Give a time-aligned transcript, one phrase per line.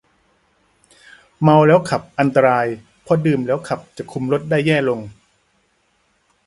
[1.41, 2.67] เมาแล้วขับอันตราย
[3.03, 4.99] เพราะดื่มแล้วขับจะคุมรถได้แย่ลง